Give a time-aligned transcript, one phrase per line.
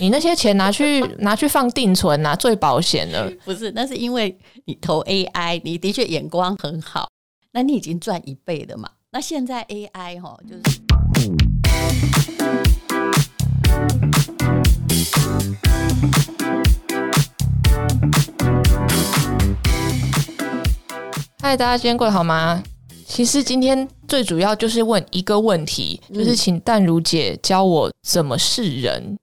[0.00, 3.28] 你那些钱拿去 拿去放定存啊，最保险了。
[3.44, 7.08] 不是，那是因为你投 AI，你的确眼光很好，
[7.52, 8.88] 那你已经赚一倍了嘛。
[9.10, 10.62] 那现在 AI 哈，就是。
[21.40, 22.62] 嗨，大家今天过得好吗？
[23.04, 29.18] 其实今天最主要就是问一个问题，就是请淡如姐教我怎么是人。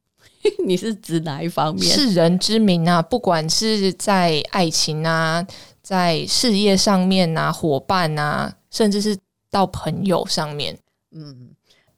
[0.66, 1.86] 你是指哪一方面？
[1.86, 5.46] 世人之名啊，不管是在爱情啊，
[5.82, 9.18] 在事业上面啊，伙伴啊，甚至是
[9.50, 10.78] 到朋友上面。
[11.12, 11.50] 嗯，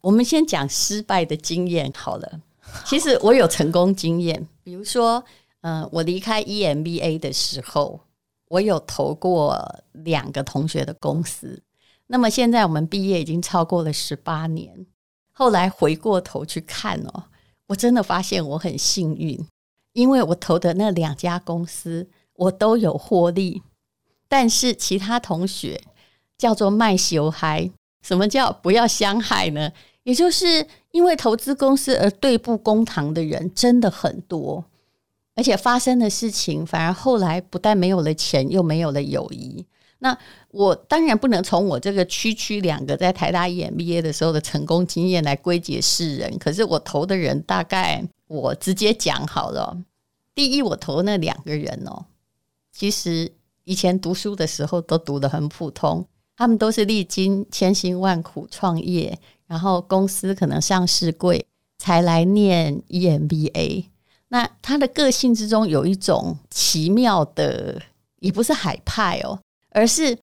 [0.01, 2.41] 我们先讲失败的经验好了。
[2.85, 5.23] 其实我有成功经验， 比如说，
[5.61, 8.01] 嗯，我离开 EMBA 的时候。
[8.49, 11.61] 我有投过两个同学的公司，
[12.05, 14.85] 那么现在我们毕业已经超过了十八年。
[15.33, 17.25] 后来回过头去看哦，
[17.67, 19.45] 我真的发现我很幸运，
[19.93, 23.61] 因为我投的那两家公司我都有获利。
[24.29, 25.81] 但是其他同学
[26.37, 29.71] 叫做卖修嗨，什么叫不要相害呢？
[30.03, 34.63] 也就是因为投资公司而对簿公堂的人真的很多。
[35.35, 39.65] 而且发生的事情，反而后来不但没有了钱，又没有了友谊。
[39.99, 40.17] 那
[40.49, 46.37] 我当然不能从我这个区区两个在台大 EMBA 的时候的成功经验来归结世人。
[46.37, 49.77] 可是我投的人，大概我直接讲好了。
[50.35, 52.05] 第一，我投那两个人哦，
[52.71, 61.47] 其实以前读书的时候都读得很普通，他们都是历经千辛万苦创业，然后公司可能上市贵，
[61.79, 63.85] 才来念 EMBA。
[64.27, 67.81] 那他的个性之中有一种奇妙的，
[68.19, 69.39] 也不是海派哦，
[69.77, 70.17] 而是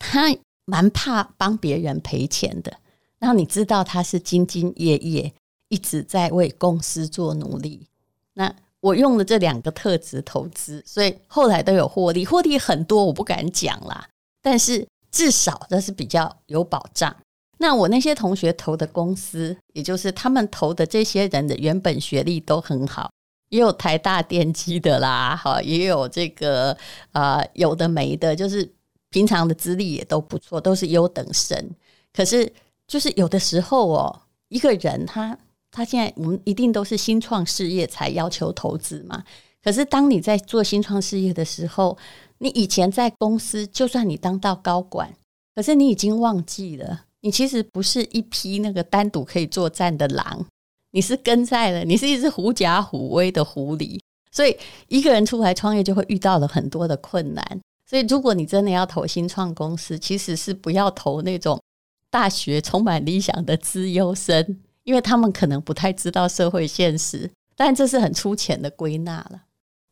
[0.00, 2.76] 他蛮怕帮别人赔钱的。
[3.20, 5.32] 然后你知道他是兢兢业业，
[5.68, 7.86] 一直在为公司做努力。
[8.34, 14.08] 那我用了这两个特质投资，所以后来都有获利，获利很多我不敢讲啦，
[14.42, 17.14] 但是至少这是比较有保障。
[17.58, 23.08] 那我那些同学投的公司，也就是他们投的这些人的原本学历都很好。
[23.50, 26.74] 也有台大电机的啦，哈，也有这个
[27.10, 28.72] 啊，有的没的，就是
[29.10, 31.70] 平常的资历也都不错，都是优等生。
[32.12, 32.50] 可是，
[32.86, 35.36] 就是有的时候哦，一个人他
[35.70, 39.22] 他现在我们一定都是新创事业才要求投资嘛。
[39.62, 41.96] 可是，当你在做新创事业的时候，
[42.38, 45.12] 你以前在公司，就算你当到高管，
[45.54, 50.46] 可是你已经忘记了，你其实不是一批那个单独可以作战的狼。
[50.92, 54.00] 你是跟在了，你是一只狐假虎威的狐狸，
[54.32, 54.56] 所以
[54.88, 57.60] 一个人出来创业就会遇到了很多的困难。
[57.90, 61.60] 所以，如果你真的要投新创公司，其实是不要投那种
[62.08, 67.28] 大学充满理想的资优生，因为他们可能不太知道社会现实。
[67.56, 69.42] 但这是很粗浅的归纳了。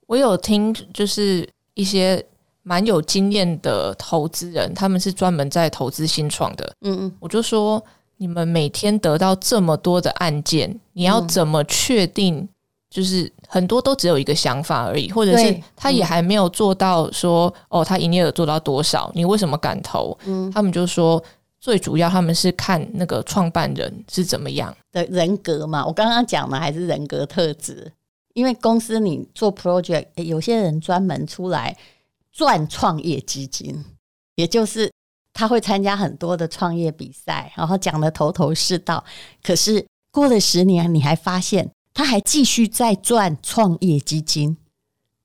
[0.07, 2.25] 我有听，就是一些
[2.63, 6.73] 蛮有经验的投资人，他们是专门在投资新创的。
[6.83, 7.85] 嗯嗯，我就说。
[8.21, 12.49] 你们每天得到这么多的案件，你要怎么确定？
[12.91, 19.11] 就是很多都只有一个想法而已，或者是他也还没有做到说哦，他营业额做到多少？
[19.15, 20.17] 你为什么敢投？
[20.27, 21.23] 嗯，他们就说
[21.59, 25.85] 最主要他们是看那个创办人是怎么样的人格嘛。
[25.87, 27.91] 我刚刚讲的还是人格特质，
[28.35, 31.77] 因为公司你做 project，有些人专门出来
[32.31, 33.85] 赚创业基金，
[34.37, 34.91] 也就是。
[35.35, 39.05] 他会参加很多的创业比赛，然后讲的头头是道。
[39.41, 44.57] 可是过了十年，你还发现他还继续在赚创业基金，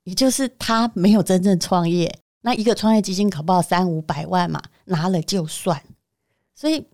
[0.02, 2.18] 也就是他没有真正创业。
[2.40, 5.80] 那一个创业基金考不好三五百万嘛，拿了就算。
[6.52, 6.84] 所以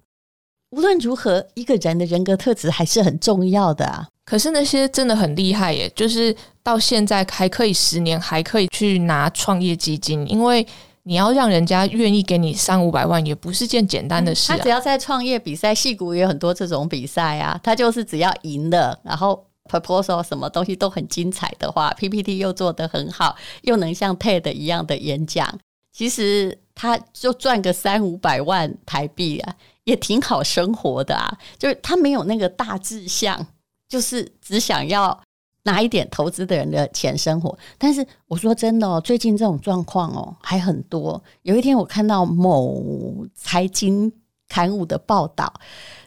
[0.68, 4.06] 无论如何，一个人的人格特质还是很重要的啊。
[4.26, 10.66] 可是那些真的很厉害耶，就是到现在还可以十年还可以去拿创业基金，因为。
[11.04, 14.48] 你要让人家愿意给你三五百万，也不是件简单的事。
[14.48, 17.58] 他只要在创业比赛，戏骨也有很多这种比赛啊。
[17.62, 25.58] 他就是只要赢了，然后 proposal 什么东西都很精彩的话，PPT 又做得很好，又能像 TED 一样的演讲，
[25.92, 29.54] 其实他就赚个三五百万台币啊，
[29.84, 31.38] 也挺好生活的啊。
[31.58, 33.46] 就是他没有那个大志向，
[33.88, 35.20] 就是只想要。
[35.64, 41.22] 拿一点投资的人的钱生活，但是我说真的哦，最近这种状况哦还很多。
[41.42, 44.10] 有一天我看到某财经
[44.50, 45.50] 刊物的报道，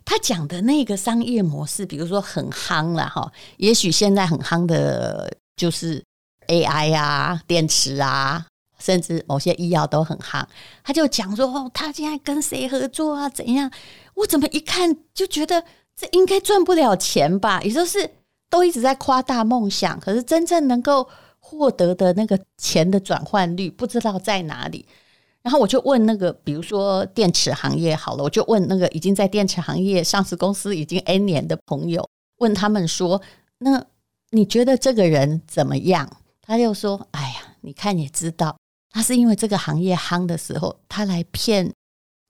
[0.05, 6.03] 他讲的那个商业模式，比如说很夯了哈，也许现在很夯的就是
[6.47, 8.45] AI 啊、电池啊，
[8.77, 10.45] 甚至某些医药都很夯。
[10.83, 13.27] 他就讲说哦，他现在跟谁合作啊？
[13.29, 13.71] 怎样？
[14.13, 15.63] 我怎么一看就觉得
[15.95, 17.59] 这应该赚不了钱吧？
[17.63, 18.11] 也就是。
[18.49, 21.09] 都一直在夸大梦想，可是真正能够
[21.39, 24.85] 获得的那个钱的转换率不知道在哪里。
[25.43, 33.21] 然后我就问那个，比如说电池行业好了，我就问那个已经在电池行业上市公司已经 N 年的朋友，问他们说
[33.59, 33.85] ：“那
[34.29, 36.09] 你觉得这个人怎么样？”
[36.41, 38.57] 他就说：“哎呀，你看也知道，
[38.89, 41.73] 他是因为这个行业夯的时候，他来骗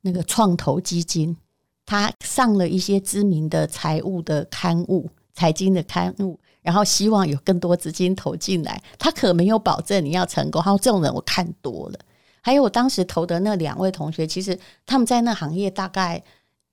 [0.02, 1.38] 那个创投基金，
[1.86, 8.82] 他上了一些知名的财务的刊物、财经的刊物，然后希望有更多资金投进来。
[8.98, 10.60] 他可没有保证你要成功。
[10.64, 12.00] 他说这种人我看多了。”
[12.46, 16.22] 还有我当时投的那两位同学，其实他们在那行业大概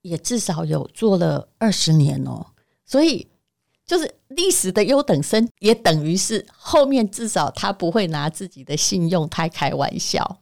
[0.02, 2.44] 也至少有做了二十年哦，
[2.84, 3.28] 所以
[3.86, 10.38] 就是历史的优等生，也等于是后面至少他不会拿自己的信用太开玩笑。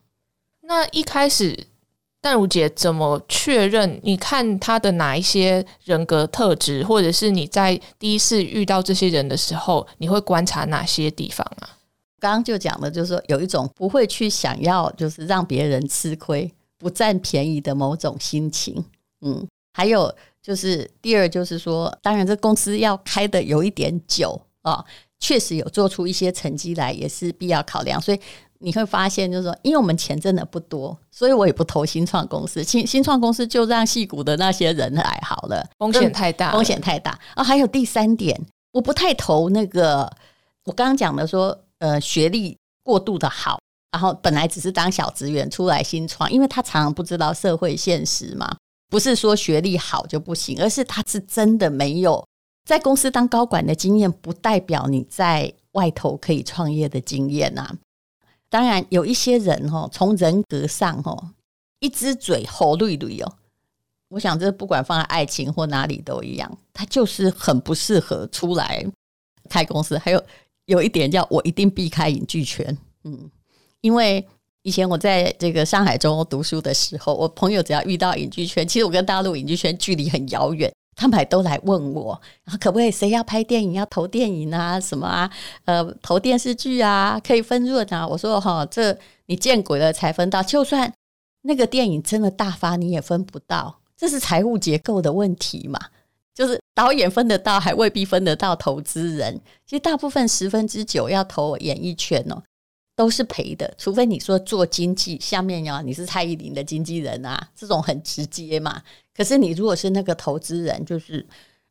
[0.62, 1.66] 那一开始，
[2.20, 4.00] 淡如姐怎么确认？
[4.02, 11.77] 你看他的哪一些人格特质，或者是你在第一次遇到这些人的时候，你会观察哪些地方啊？
[12.20, 18.84] 刚刚就讲了，就是说有一种不会去想要，就是让别人吃亏、不占便宜的某种心情。
[19.20, 20.12] 嗯，还有
[20.42, 24.84] 就是第二，就是说，当然这公司要开的有一点久啊，
[25.20, 28.00] 确实有做出一些成绩来，也是必要考量。
[28.00, 28.20] 所以
[28.58, 32.64] 你会发现，就是说，因为我们钱真的不多，所以我也不投新创公司。
[32.64, 37.44] 新新创公司就让戏股的那些人来好了，风险太大，风险太大啊。
[37.44, 38.40] 还有第三点，
[38.72, 40.10] 我不太投那个，
[40.64, 41.56] 我刚刚讲的说。
[41.78, 43.60] 呃，学历过度的好，
[43.92, 48.56] 然后本来只是当小职员出来新创，因为他常常不知道社会现实嘛。
[48.90, 52.26] 不是说学历好就不行，而是他是真的没有
[52.64, 57.70] 在公司当高管的经验，不代表你在外头可以创业的经验呐。
[58.48, 61.30] 当然有一些人哦，从人格上哦，
[61.80, 63.32] 一只嘴吼绿绿哦。
[64.08, 68.84] 我想这不管放在爱情或哪里都一样，他就是很不适合出来
[69.48, 69.96] 开公司。
[69.96, 70.24] 还有。
[70.68, 73.30] 有一点叫我一定避开影剧圈，嗯，
[73.80, 74.24] 因为
[74.62, 85.30] 以前我在这个上海中欧读书的时候，我朋友只要遇到影剧圈，其实我跟大陆影剧圈距离很遥远，他们还都来问我，然后可不可以谁要拍电影要投电影啊，什么啊，
[85.64, 88.06] 呃，投电视剧啊，可以分润啊。
[88.06, 88.94] 我说哈，这
[89.24, 90.92] 你见鬼了才分到，就算
[91.42, 95.80] 那个电影真的大发，你也分不到，这是财务结构的问题嘛。
[96.78, 99.40] 导演分得到，还未必分得到投资人。
[99.66, 102.40] 其实大部分十分之九要投演艺圈哦，
[102.94, 103.74] 都是赔的。
[103.76, 108.80] 除非你说做经济，下面呀你是蔡依林的经纪人啊，这种很直接嘛。
[109.12, 111.26] 可是你如果是那个投资人，就是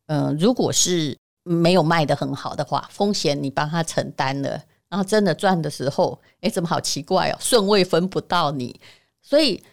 [0.07, 8.77] 嗯，如果是没有卖的很好的话，风险你帮他承担了，然后真的赚的时候，哎，怎么好奇怪哦，顺位分不到你。
[9.21, 9.63] 所以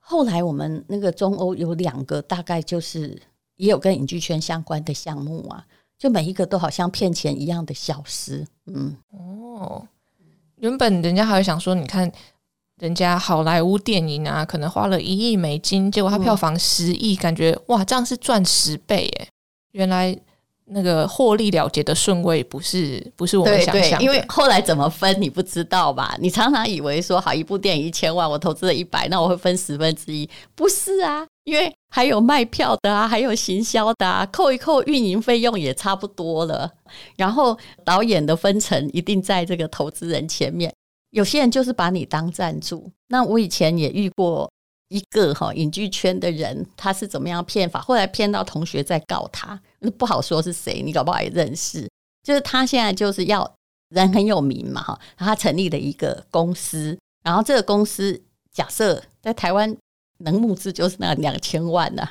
[0.00, 3.22] 后来我们那个中欧有两个，大概就是。
[3.60, 5.64] 也有跟影剧圈相关的项目啊，
[5.98, 8.46] 就每一个都好像骗钱一样的消失。
[8.66, 9.86] 嗯，哦，
[10.56, 12.10] 原本人家还会想说，你看
[12.78, 19.28] 人家好莱坞电影啊，可能花了一亿美金，结果它票房十亿，感觉哇，这样是赚十倍耶！
[19.72, 20.18] 原来。
[20.72, 26.16] 那个获利了结的顺位不是不是我们想象，因为后来怎么分你不知道吧？
[26.20, 31.26] 你常常以为说好一部电影一千万，我投资了一百，那我会分十分之一，不是啊？
[31.42, 36.70] 因为还有卖票的啊，还有行销的啊，扣一扣运营费用也差不多了。
[37.16, 40.72] 然后导演的分成一定在这个投资人前面，
[41.10, 42.90] 有些人就是把你当赞助。
[43.08, 44.50] 那我以前也遇过
[44.88, 47.80] 一个哈影剧圈的人，他是怎么样骗法？
[47.80, 49.60] 后来骗到同学在告他。
[49.98, 51.88] 不好说是谁，你搞不好也认识。
[52.22, 53.50] 就是他现在就是要
[53.88, 58.20] 人很有名嘛，哈，他成立了一个公司，然后这个公司
[58.52, 59.76] 假设在台湾
[60.20, 62.08] 能募资就是那两千万呐，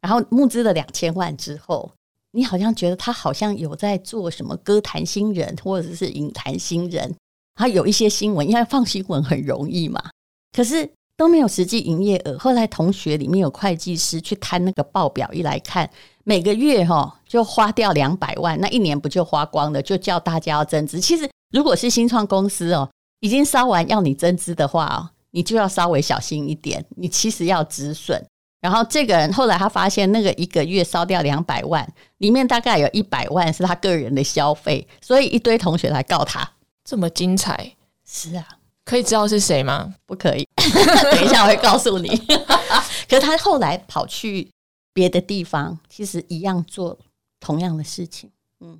[0.00, 1.90] 然后募资了两千万之后，
[2.32, 7.14] 你好像觉得他好像有在做什么歌坛新人或者是影坛新人，
[7.54, 10.02] 他有一些新闻，因为放新闻很容易嘛，
[10.56, 12.38] 可是都没有实际营业额。
[12.38, 15.88] 后来同学里面有会计师去看那个报表，一来看。
[16.24, 19.82] 每个月哈就花掉两百万，那一年不就花光了？
[19.82, 21.00] 就叫大家要增资。
[21.00, 22.88] 其实如果是新创公司哦，
[23.18, 26.82] 已经烧完要你增资的话哦，你就要稍微小心一点。
[26.96, 28.24] 你其实要止损。
[28.60, 31.86] 然后这个人后来他发现，那个一个月烧掉两百万，
[32.18, 36.48] 里面大概有一百万是他个人的消费，所以一堆同学来告他。
[36.84, 37.74] 这么精彩，
[38.06, 38.46] 是啊，
[38.84, 39.94] 可以知道是谁吗？
[40.06, 42.08] 不可以， 等一下我会告诉你。
[43.10, 44.48] 可是他后来跑去。
[44.94, 46.98] 别的地方其实一样做
[47.40, 48.30] 同样的事情。
[48.60, 48.78] 嗯，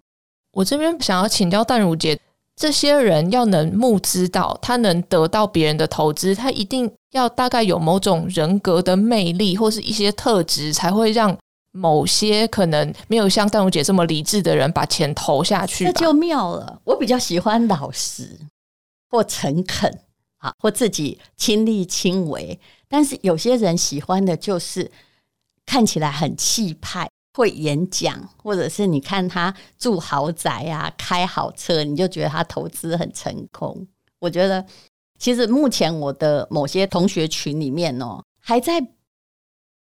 [0.51, 2.21] 我这边想要请教淡如姐，
[2.63, 11.37] 这些人要能募资到，他能得到别人的投资，他一定要大概有某种人格的魅力，或是一些特质，才会让
[11.73, 16.81] 某些可能没有像淡如姐这么理智的人把钱投下去，那就妙了。
[16.85, 18.39] 我比较喜欢老实
[19.11, 19.99] 或诚恳
[20.39, 22.61] 啊，或自己亲力亲为。
[22.89, 24.89] 但是有些人喜欢的就是
[25.67, 33.87] 看起来很气派，会演讲，或者是你看他住豪宅啊，开好车，你就觉得他投资很成功。
[34.19, 34.65] 我觉得
[35.19, 38.81] 其实目前我的某些同学群里面哦，还在。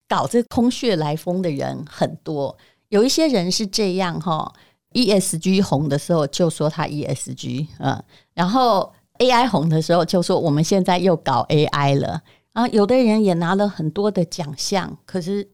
[0.07, 2.57] 搞这空穴来风的人很多，
[2.89, 4.53] 有一些人是这样哈
[4.91, 8.03] ，ESG 红的时候就说他 ESG，嗯，
[8.33, 15.49] 然后 AI 红的时候就说我们现在又搞 AI 了，啊，有的人也拿了很多的奖项，可是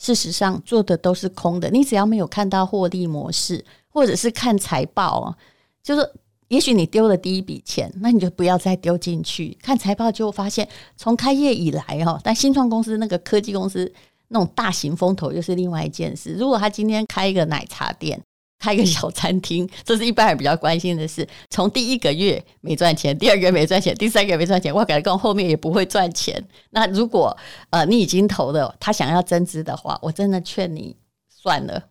[0.00, 1.70] 事实上做的都是空的。
[1.70, 5.36] 你只要没有看到获利模式，或者是看财报，
[5.84, 6.10] 就是。
[6.50, 9.56] 也许你丢了第一笔钱，那你就不要再丢进去。
[9.62, 13.88] 看财报就发现，从开业以来哦，但新创公司那个科技公司
[14.26, 16.34] 那种大型风投又是另外一件事。
[16.34, 18.20] 如果他今天开一个奶茶店，
[18.60, 21.26] 开一个小餐厅， 这是一般人比较关心的事。
[21.48, 26.40] 从第一个月没赚钱，第二个月没赚钱，第三个月没赚钱，我感觉跟后面也不会赚钱。
[26.70, 27.36] 那如果
[27.70, 30.94] 呃你已经投了，他想要增资的话，我真的劝你
[31.28, 31.82] 算了。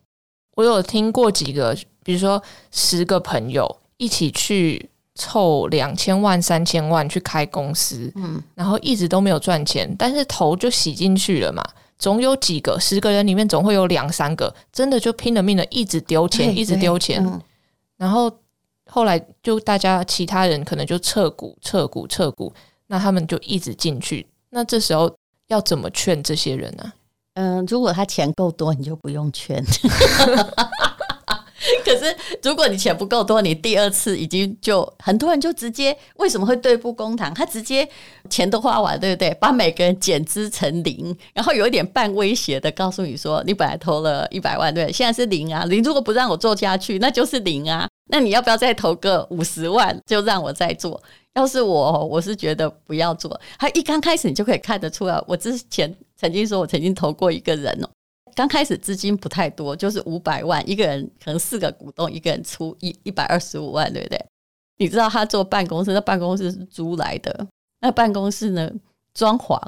[0.54, 3.76] 我有听过几个，比如说十个朋友。
[4.00, 11.62] 一起去凑两千万、三千万去开公司，嗯，然后一直都没有赚钱，但是头就洗进去了嘛。
[12.00, 17.24] 总有几个十个人里面总会有两三个真的就拼了命的一直丢钱，一直丢钱，
[17.98, 18.32] 然后
[18.86, 22.52] 后来就大家其他人可能就撤股、撤股、撤股，
[22.86, 24.26] 那他们就一直进去。
[24.48, 25.14] 那这时候
[25.48, 26.92] 要怎么劝这些人呢？
[27.34, 29.62] 嗯，如果他钱够多，你就不用劝。
[31.84, 37.32] 可是，如果你钱不够多，你第二次已经就很多人就直接为什么会对簿公堂？
[37.34, 37.86] 他直接
[38.30, 39.34] 钱都花完，对不对？
[39.34, 45.66] 把每个人减资成零，然后有一点半威胁的告诉你说：“你本来投了一百万，对，现在是零啊！
[45.68, 47.86] 你如果不让我做下去，那就是零啊！
[48.08, 51.00] 那你要不要再投个五十万，就让我再做？
[51.34, 53.38] 要是我，我是觉得不要做。
[53.58, 55.22] 他一刚开始，你就可以看得出来。
[55.26, 57.88] 我之前曾经说我曾经投过一个人哦。”
[58.34, 64.26] 刚开始资金不太多，就是五百万，一个人可能四个股东，一个人出一一百二十五万，对不对？
[64.78, 67.46] 你知道他做办公室，那办公室是租来的，
[67.80, 68.70] 那办公室呢
[69.12, 69.60] 装潢，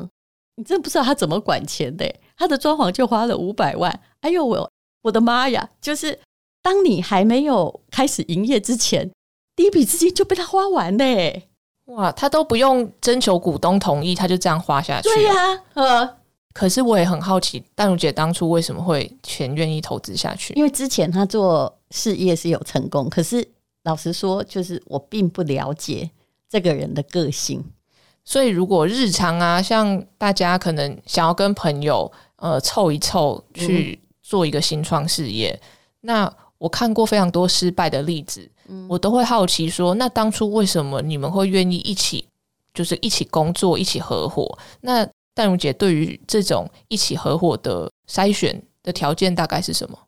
[0.56, 4.00] 你真不知道他怎么管钱的，他的装潢就花了五百万。
[4.20, 4.70] 哎呦我
[5.02, 5.68] 我的妈呀！
[5.80, 6.18] 就是
[6.62, 9.10] 当你还没有开始营业之前，
[9.54, 11.48] 第一笔资金就被他花完嘞！
[11.86, 15.08] 哇，他都不用征求股东同意，他就这样花下去。
[15.08, 16.21] 对呀，呃。
[16.52, 20.52] 可是我也很好奇，淡如姐当初为什么会全愿意投资下去？
[20.54, 23.46] 因为之前她做事业是有成功，可是
[23.84, 26.10] 老实说，就是我并不了解
[26.48, 27.64] 这个人的个性。
[28.24, 35.60] 所以如果日常啊，像大家可能想要跟朋友呃凑一凑去做一个新创事业，
[36.02, 38.48] 那我看过非常多失败的例子，
[38.88, 42.24] 我都会好奇说，那当初为什么你们会愿意一起，
[42.72, 44.56] 就是一起工作，一起合伙？
[44.82, 45.04] 那
[45.34, 49.98] 淡如姐对于这种一起合伙的筛选的条件大概是什么？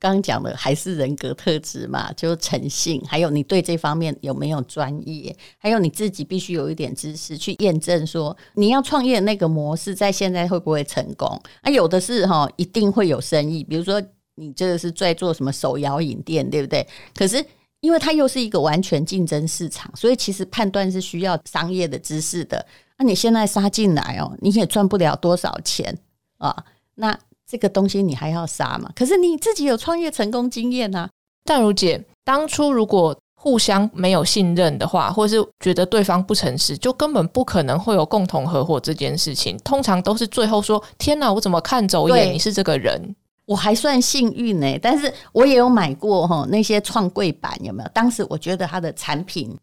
[0.00, 11.40] 刚刚讲的还是人格特质嘛，就诚信，还有你对这方面有没有专业，还有你自己必须有一点知识去验证说你要创业那个模式在现在会不会成功？
[11.62, 13.64] 啊，有的是哈，一定会有生意。
[13.64, 14.02] 比如说
[14.34, 16.86] 你这个是在做什么手摇饮店，对不对？
[17.14, 17.42] 可是
[17.80, 22.66] 因为它又是一个完全竞争市场，所以其实判断是需要商业的知识的。
[22.98, 25.98] 那你现在杀进来哦，你也赚不了多少钱
[26.38, 26.64] 啊。
[26.94, 28.90] 那这个东西你还要杀嘛？
[28.94, 31.08] 可是你自己有创业成功经验啊。
[31.44, 39.58] 淡如姐，当初如果互相没有信任的话，或者是觉得对方不诚实，就根本不可能会有共同合伙这件事情。
[39.58, 42.32] 通常都是最后说：“天哪，我怎么看走眼？
[42.32, 47.90] 你是这个人，我还算幸运呢。”但是我也有买过哈那些创柜板，有没有？
[47.92, 49.54] 当时我觉得它的产品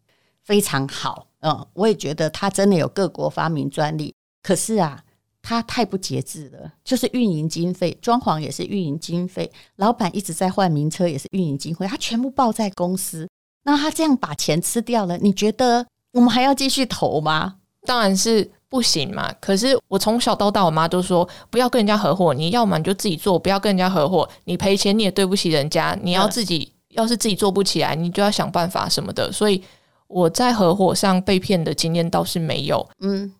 [0.43, 1.25] 非常好。
[1.41, 5.03] 嗯，我也觉得他真的有各国发明专利，可是啊，
[5.41, 13.27] 他太不节制了，就是运营经费，装潢也是运营经费，老板一直在换名车也是运营经费，他全部报在公司，
[13.63, 15.83] 那他这样把钱吃掉了，你觉得
[16.13, 17.55] 我们还要继续投吗？
[17.87, 19.33] 当然是不行嘛。
[19.41, 29.63] 可是我从小到大，我妈都说不要跟人家合伙，你要么你就自己做，不要跟人家合伙，你赔钱你也对不起人家，你要自己要是自己做不起来，你就要想办法什么的，所以。
[30.11, 32.87] 我在合伙上被骗的经验倒是没有。
[32.99, 33.33] 嗯，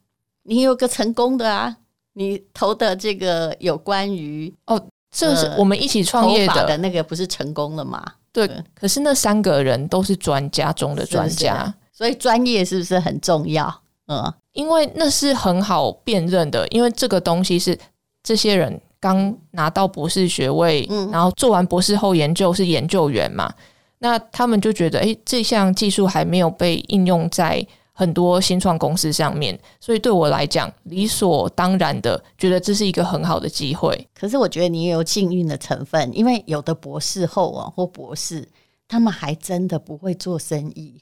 [0.44, 1.78] 你有个成功的啊，
[2.14, 8.04] 你投的这个有关于哦，这是我们一起创业的那个，不是成功了吗？
[8.34, 13.82] 对，可是那三个人都是专家中的专家，所以专业是不是很重要？
[14.08, 17.78] 嗯，因为那是很好辨认的，因为这个东西是
[18.24, 23.54] 这些人刚拿到博士学位，然后做完博士后研究是研究员嘛，
[24.02, 27.66] 那他们就觉得，哎，这项技术还没有被应用在。
[27.94, 34.08] 很多新创公司上面，所以对我来讲，理所当然的觉得这是一个很好的机会。
[34.16, 38.48] 可是我觉得你也有幸运的成分，因为有的博士后啊或博士，
[38.88, 41.00] 他们还真的不会做生意，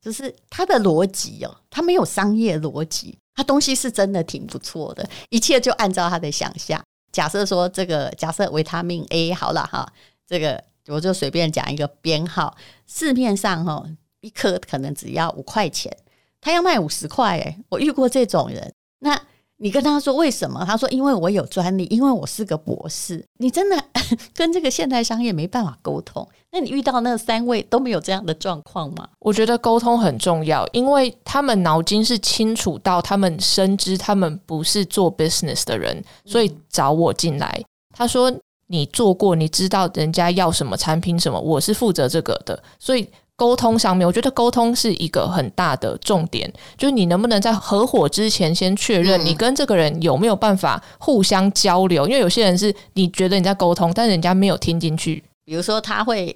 [0.00, 6.80] 就是他的逻辑哦，他没有商业逻辑，他东西是真的挺不错的，一切就按照他的想象。
[7.10, 9.90] 假设说这个，假设维他命 A 好了哈，
[10.28, 13.84] 这个我就随便讲一个编号，市面上哈
[14.20, 15.94] 一颗可能只要五块钱。
[16.40, 18.72] 他要卖五十块，诶，我遇过这种人。
[19.00, 19.20] 那
[19.56, 20.62] 你跟他说为什么？
[20.64, 23.24] 他说因为我有专利，因为我是个博士。
[23.38, 23.84] 你真的
[24.34, 26.28] 跟这个现代商业没办法沟通。
[26.52, 29.08] 那你遇到那三位都没有这样的状况吗？
[29.18, 37.64] 我觉得沟通很重要，因为他们脑筋是清楚到他们深知他们不是做 business 的人，所以找我进来。
[37.92, 38.30] 他说
[38.68, 43.08] 你做过，你知道人家要什么产品什么，我是负责这个的，所以。
[43.38, 52.06] 沟通上面，我觉得沟通是一个很大的重点，就是你能不能在合伙之前先确认你跟这个人有没有办法互相交流？
[52.06, 55.22] 因为有些人是你觉得你在沟通，但人家没有听进去。
[55.44, 56.34] 比如说，他会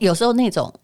[0.00, 0.74] 有时候那种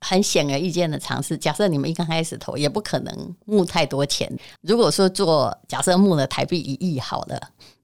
[0.00, 1.36] 很显而易见的尝试。
[1.36, 4.26] 假设你们一刚开始投，也不可能募太多钱。
[4.62, 7.38] 如果说做假设募了台币一亿好了，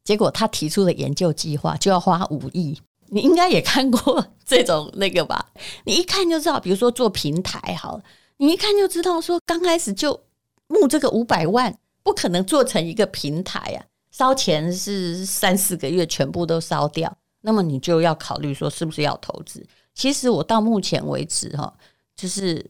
[0.06, 2.80] 结果他提出的研究计划就要花五亿。
[3.08, 5.50] 你应该也看过这种那个吧？
[5.84, 8.00] 你一看就知道，比如说做平台好，
[8.36, 10.18] 你一看就知道说刚开始就
[10.68, 13.78] 募这个五百万，不可能做成一个平台啊，
[14.12, 19.66] 烧钱是三四个月全部都烧掉，那么你就要考虑说是不是要投资。
[19.92, 21.72] 其实我到目前为止哈，
[22.14, 22.64] 就是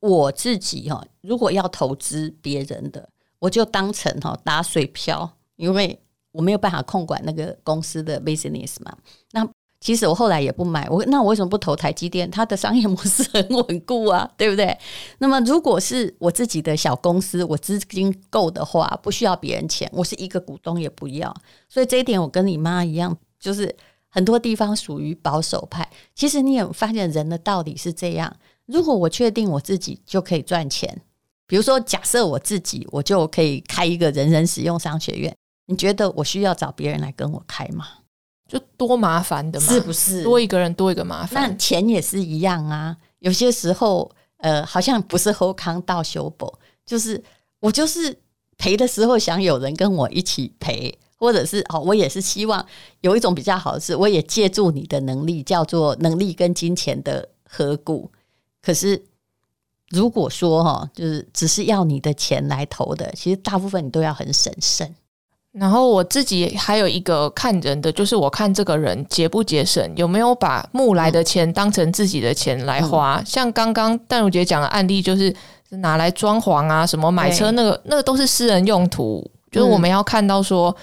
[0.00, 3.08] 我自己哈，如果要投资别人的，
[3.38, 5.98] 我就当成哈打水漂，因为
[6.32, 8.96] 我没有办法控管那个公司的 business 嘛，
[9.32, 9.48] 那。
[9.84, 12.30] 其实我后来也不买，我那我为什么不投台积电？
[12.30, 14.78] 它的商业模式很稳固啊， 对不对？
[15.18, 21.34] 那么如果是我自己的小公司，我资金够的话，不需要别人钱，我是一个股东也不要。
[21.68, 23.74] 所以这一点我跟你妈一样，就是
[24.08, 25.90] 很多地方属于保守派。
[26.14, 28.32] 其实你有发现人的道理是这样：
[28.66, 31.02] 如果我确定我自己就可以赚钱，
[31.48, 37.86] 比如说假设我自己我就可以开一个人人使用商学院，你觉得我需要找别人来跟我开吗？
[38.48, 40.22] 就多麻烦的嘛，是不是？
[40.22, 41.48] 多一个人多一个麻烦。
[41.48, 42.94] 那钱也是一样啊。
[43.20, 46.52] 有些时候，呃，好像不是后康到修补，
[46.84, 47.22] 就是
[47.60, 48.14] 我就是
[48.58, 52.66] 赔的时候想有人跟我一起赔，或者是哦，我也是希望
[53.00, 58.10] 有一种比较好的是，我也借助你的能力，叫做能力跟金钱的合股。
[58.60, 59.02] 可是
[59.88, 64.94] 如果说哈，就是只是要你的钱来投的，其实大部分你都要很审慎。
[65.52, 73.22] 然后我自己还有一个看人的，就是我看这个人节不节省，有没有把募来的钱当成自己的钱来花。
[73.26, 75.34] 像刚刚戴茹姐讲的案例，就是
[75.68, 79.30] 拿来装潢啊，什么买车那个，那个都是私人用途。
[79.50, 80.74] 就是我们要看到说，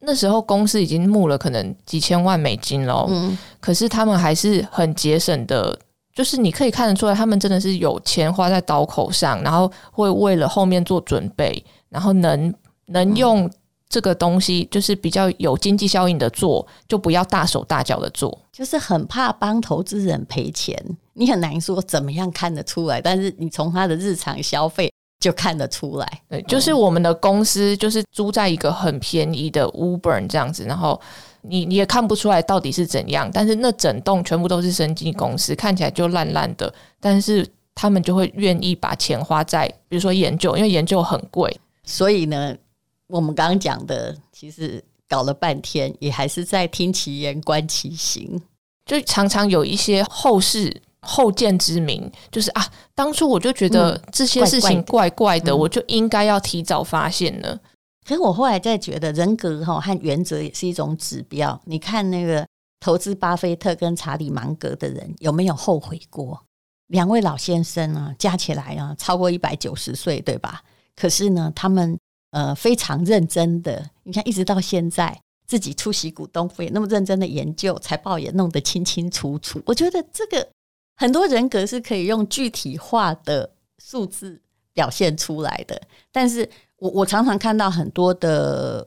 [0.00, 5.74] 那时候公司已经募了可能几千万美金了，嗯，可是他们还是很节省的，
[6.14, 12.52] 就是你可以看得出来，他们真的是有钱花在刀口上，然后会为了后面做准备，然后能
[12.88, 13.50] 能用。
[13.90, 20.80] 这个东西就是比较有经济效应的做，就不要大手大脚的做，就是很怕帮投资人赔钱。
[21.14, 26.22] 你很难说怎么样看得出来，但是你从他的日常消费就看得出来。
[26.28, 30.98] 对，就是我们的公司就是租在一个很便宜的 Uber 这样子，然后
[31.42, 42.56] 你你也看不出来到底是怎样，但是那整栋全部都是生技公司，看起来就烂烂的，但是他们就会愿意把钱花在比如说研究，因为研究很贵，所以呢。
[43.10, 48.40] 我们刚刚讲的，其实搞了半天，也还是在听其言观其行，
[48.86, 57.58] 就常常有一些后世后见之明，就是啊，当初我就觉得这些事情怪怪的，我就应该要提早发现了。
[58.06, 61.60] 可是我后来在觉得，人格哈和原则也是一种指标。
[61.64, 62.46] 你看那个
[62.78, 66.40] 投资巴菲特跟查理芒格的人，有没有后悔过？
[66.86, 70.62] 两位老先生啊，加起来啊，超过一百九十岁，对吧？
[70.94, 71.98] 可是呢，他们。
[72.30, 79.60] 呃，非常认真的，你看，一直到现在，自己出席股东会，那么认真的研究，财报也弄得清清楚楚。
[79.66, 80.48] 我觉得这个
[80.96, 84.40] 很多人格是可以用具体化的数字
[84.72, 85.80] 表现出来的。
[86.12, 88.86] 但是我我常常看到很多的，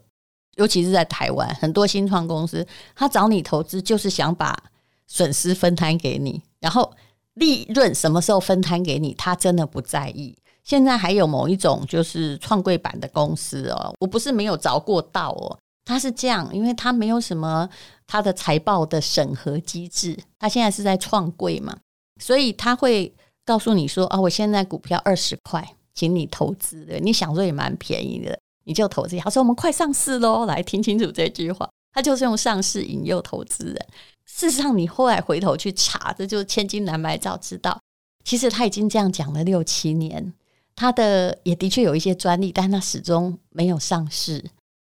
[0.55, 4.57] 尤其是在台湾，很多新创公司，他找你投资就是想把
[5.05, 6.93] 损失分摊给你，然后
[7.33, 10.37] 利润什么时候分摊给你，他真的不在意。
[10.63, 17.69] 现在还有某一种就是创柜板的公司哦，我不是没有着过道哦，他是这样，因为他没有什么
[18.07, 21.77] 他的财报的审核机制，他现在是在创柜嘛，
[22.21, 23.13] 所以他会
[23.45, 29.17] 告诉你说啊，我现在股票二十块，请你投资的，你想说也蛮便宜的，你就投资。
[29.17, 33.87] 他说我们快上市喽，来听清楚这句话，他就是用上市引诱投资人。
[34.25, 37.77] 事实上，你后来回头去查，这就是千金难买早知道，
[38.23, 40.33] 其实他已经这样讲了六七年，
[40.75, 44.43] 他的也的确有一些专利，但他始终没有上市。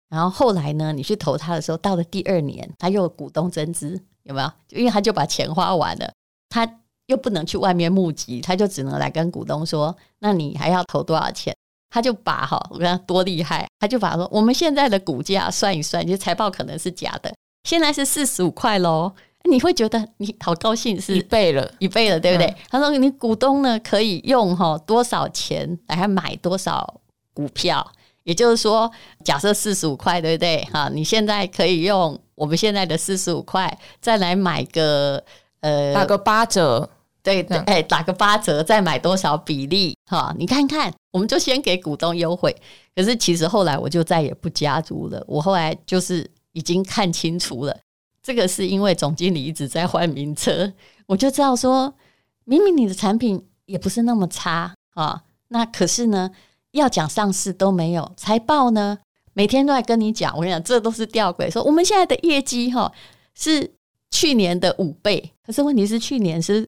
[0.08, 0.92] 然后后来呢？
[0.92, 4.52] 你去投他的时候，到了第二年，他又股东增资，有没有？
[4.68, 6.12] 因为他就把钱花完了，
[6.48, 11.52] 他又不能去外面募集，他就只能来跟股东说：“那你还要投多少钱？”
[11.90, 17.34] 他就把哈，我跟他多厉害，他就把说我们现在的股价算一算，就财报可能是假的，
[17.64, 19.12] 现在是四十五块喽。
[19.50, 22.54] 你会觉得你好高兴，是一倍了，一倍了，对不对？
[22.68, 27.00] 他说你股东呢可以用哈多少钱来买多少
[27.32, 27.86] 股票。
[28.24, 28.90] 也就是说，
[29.22, 30.66] 假设四十五块，对不对？
[30.72, 35.22] 哈，你现在可以用我们现在的四十五块，再来买个
[35.60, 36.88] 呃，打个八折，
[37.22, 39.94] 对对，哎，打个八折，再买多少比例？
[40.06, 42.56] 哈，你看看，我们就先给股东优惠。
[42.96, 45.22] 可是其实后来我就再也不加入了。
[45.28, 47.76] 我后来就是已经看清楚了，
[48.24, 50.72] 这个是因为总经理一直在换名车，
[51.06, 51.94] 我就知道说，
[52.42, 56.30] 明明你的产品也不是那么差啊，那可是呢？
[56.74, 58.98] 要讲上市都没有财报呢，
[59.32, 60.34] 每天都在跟你讲。
[60.34, 61.48] 我跟你讲，这都是吊诡。
[61.48, 62.92] 说我们现在的业绩哈
[63.32, 63.72] 是
[64.10, 66.66] 去年的五倍，可是问题是去年是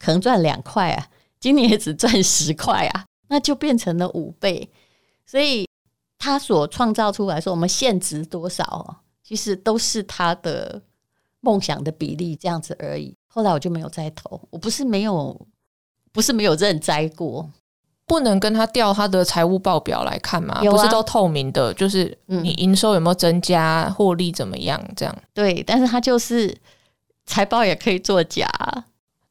[0.00, 1.06] 可能赚两块啊，
[1.38, 4.68] 今年也只赚十块啊，那就变成了五倍。
[5.24, 5.64] 所以
[6.18, 10.82] 他所创造出来说我们现值多少，其实都是他的
[11.38, 13.14] 梦想的比例这样子而已。
[13.28, 15.46] 后来我就没有再投，我不是没有，
[16.10, 17.48] 不是没有认栽过。
[18.06, 20.60] 不能跟他调他的财务报表来看吗？
[20.64, 24.84] 不是都透明的，就是你营收有没有增加，获利怎么样？
[24.96, 26.52] 这样对，但是他就是
[27.24, 28.50] 财报也可以作假，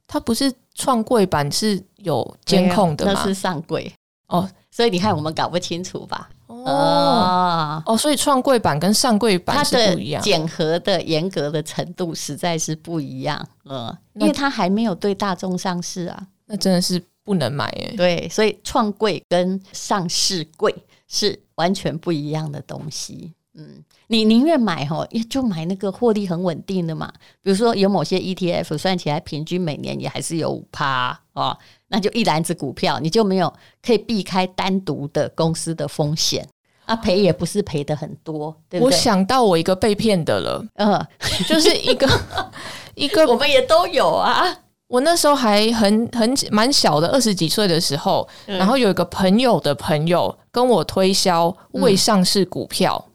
[0.07, 3.11] 他不是创柜版是有监控的吗？
[3.13, 3.93] 那是上柜
[4.27, 6.29] 哦，所以你看我们搞不清楚吧？
[6.65, 13.47] 哦哦，所以创柜版跟上柜版是不一样，检核的严格的程度实在是不一样。
[13.63, 17.01] 呃，因为它还没有对大众上市啊，那真的是。
[17.25, 20.73] 不能买耶，对，所以创柜跟上市柜
[21.07, 23.31] 是完全不一样的东西。
[23.55, 27.11] 嗯，你宁愿买哈，就买那个获利很稳定的嘛。
[27.41, 31.57] 比如说有某些 ETF 算起来平均每年也还是有五趴哦，
[31.87, 33.51] 那就一篮子股票，你就没有
[33.83, 36.47] 可以避开单独的公司的风险。
[36.85, 41.07] 啊，赔也不是赔的很多，对我想到我一个被骗的了，嗯，
[41.47, 42.09] 就是一个
[42.95, 44.43] 一个，我们也都有啊。
[44.87, 53.08] 我那时候还很很蛮小的，二十几岁的时候，然后有一个朋友的朋友跟我推销未上市股票，嗯，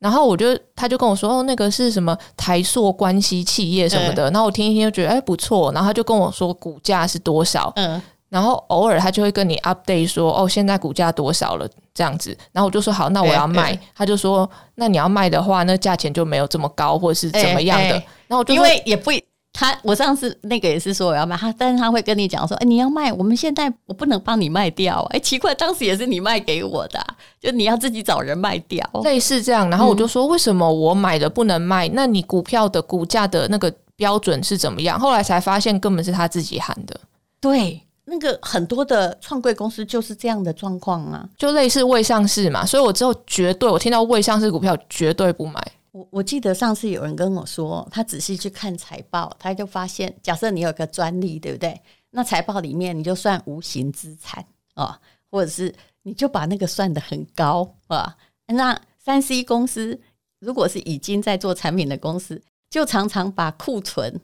[0.00, 17.94] 然后我就他就跟我说，哦，那个是什么台塑关系企业什么的，然后我听一听就觉得哎不错，然后他就跟我说股价是多少，嗯，然后偶尔他就会跟你 update 说，哦，现在股价多少了这样子，然后我就说好，那我要卖，他就说那你要卖的话，那价钱就没有这么高，或者是怎么样的，
[18.26, 19.10] 然后我就因为也不。
[19.56, 26.98] 他我上次那个也是说我要卖他，但是他会跟你讲说，哎，你要卖，我们现在我不能帮你卖掉，哎，奇怪，当时也是你卖给我的，
[27.40, 29.70] 就你要自己找人卖掉，类似这样。
[29.70, 31.88] 然后我就说，为什么我买的不能卖？
[31.90, 34.98] 那你股票的股价的那个标准是怎么样？
[34.98, 36.98] 后来才发现根本是他自己喊的。
[37.40, 42.66] 对，那个很多的创柜公司就是这样的状况啊，就类似未上市嘛。
[42.66, 45.62] 所以我之后绝对，我听到未上市股票绝对不买。
[45.94, 51.80] 我我记得上次有人跟我说，他仔细去看财报，他就发现，假设你有个专利，对不对？
[52.10, 58.16] 那财报里面你就算无形资产啊，或者是你就把那个算的很高啊。
[58.46, 60.00] 那三 C 公司
[60.40, 64.20] 如果是已经在做产品的公司，就常常把库存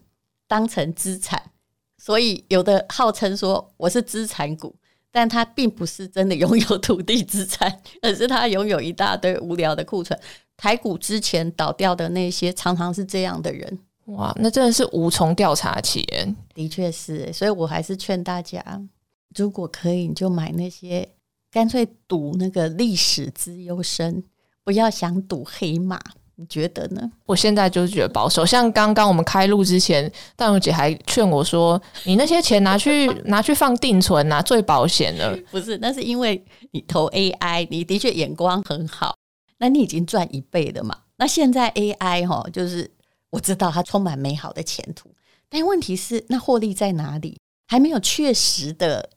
[0.49, 1.41] 当成资产，
[1.97, 4.75] 所以有的号称说我是资产股，
[5.09, 10.19] 但他并不是真的拥有土地资产， 而是他拥有一大堆无聊的库存。
[10.61, 13.79] 台股之前倒掉的那些，常常是这样的人。
[14.05, 16.07] 哇，那真的是无从调查起。
[16.53, 18.63] 的确是，所以我还是劝大家，
[19.35, 21.09] 如果可以，你就买那些，
[21.51, 24.23] 干脆赌那个历史之优生，
[24.63, 25.99] 不要想赌黑马。
[26.35, 27.11] 你觉得呢？
[27.25, 28.45] 我现在就是觉得保守。
[28.45, 39.15] 像刚刚我们开录之前，大勇姐还劝我说：“你那些钱拿去 拿去放定存啊，最保险了。”不是，那是因为你投 AI，你的确眼光很好。
[39.61, 40.97] 那你已经赚一倍了嘛？
[41.17, 42.89] 那现在 AI 哈，就是
[43.29, 45.07] 我知道它充满美好的前途，
[45.47, 47.39] 但问题是，那获利在哪里？
[47.67, 49.07] 还没有确实的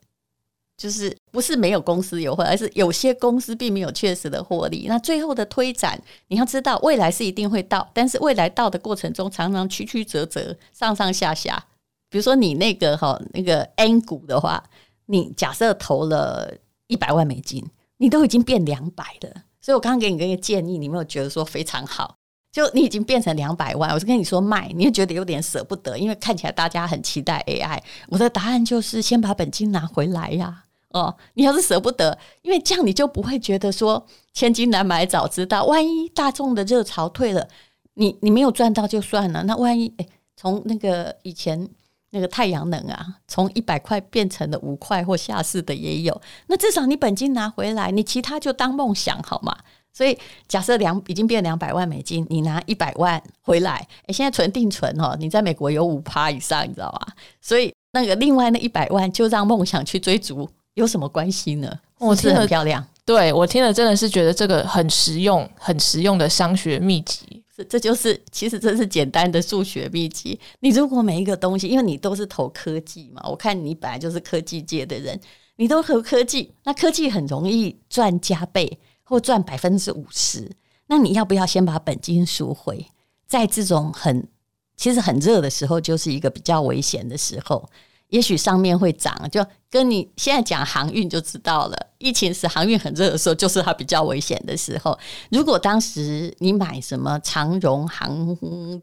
[0.77, 4.85] 就是不是没有公司有获，而是有些公司并没有确实的获利。
[4.87, 11.65] 那最后的推展，你要知道，未来是一定会到，但是未来到的过程中，常常曲曲折折，上上下下。
[12.07, 14.63] 比如说你那个哈那个 N 股的话，
[15.07, 16.53] 你假设投了
[16.85, 17.65] 一百万美金，
[17.97, 19.41] 你都已经变两百了。
[19.65, 22.17] 所以我刚刚给你一个建议，你没有觉得说非常好？
[22.51, 27.81] 就你已经变成两百万，我是跟你说卖，你也觉得有点舍不得，因为看起来大家很期待 AI。
[28.09, 30.65] 我的答案就是先把本金拿回来呀。
[30.89, 35.65] 哦，你要是舍不得，因为这样你就不会觉得说千金难买早知道。
[35.65, 37.47] 万一大众的热潮退了，
[37.95, 39.41] 你你没有赚到就算了。
[39.45, 41.67] 那万一诶，从那个以前
[42.15, 49.53] 那个太阳能啊，从一百块变成了五块或下市的也有，那至少你本金拿回来，你其他就当梦想好吗？
[49.91, 57.07] 所以假设两已经变两百万美金，你拿一百万回来，诶，现在存定存哦，你在美国有五趴以上，你知道吧？
[57.41, 61.69] 所以那个另外那一百万就让梦想去追逐，有什么关系呢？
[61.99, 67.43] 我是很漂亮，对我听了真的是觉得这个很实用，很实用的商学秘籍。
[67.55, 70.39] 这这就是其实这是简单的数学秘籍。
[70.59, 75.19] 你如果每一个东西，因为你都是投科技嘛，我看你本来就是科技界的人，
[75.55, 78.79] 你都投科技，那科技很容易赚加倍。
[79.07, 80.49] 或赚百分之五十，
[80.87, 82.87] 那你要不要先把本金赎回？
[83.27, 84.27] 在这种很
[84.75, 87.69] 其实很热的时候，就是一个比较危险的时候。
[88.09, 91.77] 也许上面会涨，就跟你现在讲航运就知道了。
[91.97, 94.97] 疫情时航运很热的时候，就是它比较危险的时候。
[95.31, 98.37] 如果当时你买什么长荣航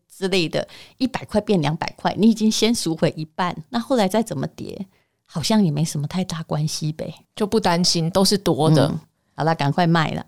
[0.08, 0.66] 之类的，
[0.98, 4.86] 一百块变两百块，你已经先赎回一半，那后来再怎么跌，
[5.24, 8.92] 好像也没什么太大关系呗，就不担心，都是多的。
[9.34, 10.26] 好了，赶快卖了。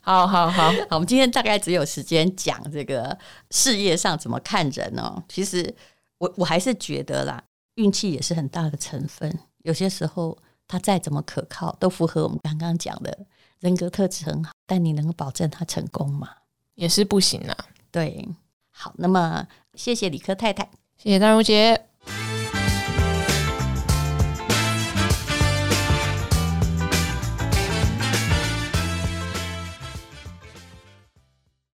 [0.00, 3.16] 好 好好， 好，我们今天大概只有时间讲这个
[3.50, 5.22] 事业上怎么看人哦。
[5.28, 5.74] 其实
[6.18, 7.42] 我我还是觉得啦，
[7.74, 9.38] 运气也是很大的成分。
[9.58, 13.26] 有些时候他再怎么可靠，都符合我们刚刚讲的
[13.60, 16.28] 人格特质很好，但你能够保证他成功吗？
[16.74, 17.56] 也是不行啊。
[17.90, 18.28] 对，
[18.70, 21.91] 好，那么谢谢李科太太，谢谢张如姐。